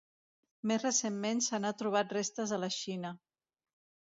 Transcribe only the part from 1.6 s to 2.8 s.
n'han trobat restes a la